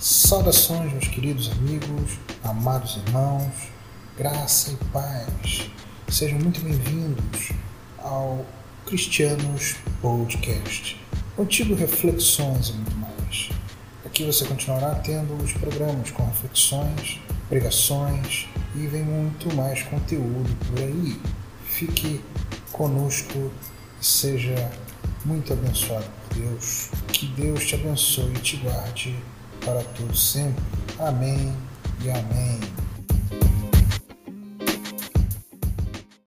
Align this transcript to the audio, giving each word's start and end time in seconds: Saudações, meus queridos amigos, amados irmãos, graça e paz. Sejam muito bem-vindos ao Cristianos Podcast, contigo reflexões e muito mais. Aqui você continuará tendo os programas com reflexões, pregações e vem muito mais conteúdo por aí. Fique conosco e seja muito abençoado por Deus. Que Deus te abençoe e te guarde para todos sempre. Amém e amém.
Saudações, 0.00 0.92
meus 0.92 1.08
queridos 1.08 1.50
amigos, 1.50 2.12
amados 2.44 2.98
irmãos, 3.04 3.52
graça 4.16 4.70
e 4.70 4.76
paz. 4.92 5.68
Sejam 6.08 6.38
muito 6.38 6.60
bem-vindos 6.60 7.50
ao 7.98 8.46
Cristianos 8.86 9.74
Podcast, 10.00 10.96
contigo 11.34 11.74
reflexões 11.74 12.68
e 12.68 12.74
muito 12.74 12.94
mais. 12.94 13.48
Aqui 14.06 14.24
você 14.24 14.44
continuará 14.44 14.94
tendo 14.94 15.34
os 15.42 15.52
programas 15.54 16.12
com 16.12 16.24
reflexões, 16.24 17.20
pregações 17.48 18.46
e 18.76 18.86
vem 18.86 19.02
muito 19.02 19.52
mais 19.56 19.82
conteúdo 19.82 20.56
por 20.68 20.78
aí. 20.78 21.20
Fique 21.64 22.20
conosco 22.70 23.50
e 24.00 24.06
seja 24.06 24.70
muito 25.24 25.52
abençoado 25.52 26.06
por 26.28 26.38
Deus. 26.38 26.88
Que 27.12 27.26
Deus 27.26 27.66
te 27.66 27.74
abençoe 27.74 28.32
e 28.36 28.40
te 28.40 28.56
guarde 28.58 29.16
para 29.64 29.82
todos 29.82 30.32
sempre. 30.32 30.62
Amém 30.98 31.54
e 32.02 32.10
amém. 32.10 32.77